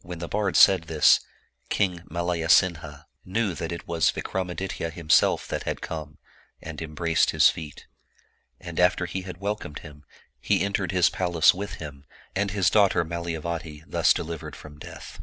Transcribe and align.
When 0.00 0.18
the 0.18 0.28
bard 0.28 0.56
said 0.56 0.84
this, 0.84 1.20
King 1.68 2.04
Malayasinha 2.10 3.04
knew 3.26 3.52
that 3.52 3.70
it 3.70 3.86
was 3.86 4.10
Vikramaditya 4.10 4.88
himself 4.90 5.46
that 5.48 5.64
had 5.64 5.82
come, 5.82 6.16
and 6.62 6.80
embraced 6.80 7.32
his 7.32 7.50
feet. 7.50 7.86
And 8.58 8.80
after 8.80 9.04
he 9.04 9.20
had 9.28 9.36
welcomed 9.42 9.80
him, 9.80 10.06
he 10.40 10.62
entered 10.62 10.90
his 10.90 11.10
palace 11.10 11.52
l6i 11.52 11.56
Oriental 11.56 11.60
Mystery 11.60 11.76
Stories 11.76 11.98
with 11.98 12.28
him, 12.34 12.40
and 12.40 12.50
his 12.52 12.70
daughter 12.70 13.04
Malayavati, 13.04 13.82
thus 13.86 14.14
delivered 14.14 14.56
from 14.56 14.78
death. 14.78 15.20